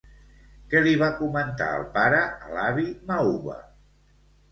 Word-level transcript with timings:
Què 0.69 0.79
li 0.85 0.93
va 1.01 1.09
comentar 1.19 1.67
el 1.79 1.85
pare 1.97 2.21
a 2.47 2.55
l'avi 2.55 2.87
Mauva? 3.11 3.59